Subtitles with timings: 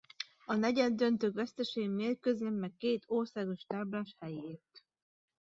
[0.45, 4.83] A negyeddöntők vesztesei mérkőznek meg két országos táblás helyért.